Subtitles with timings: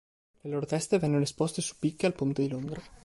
[0.41, 2.81] Le loro teste vennero esposte su picche al Ponte di Londra.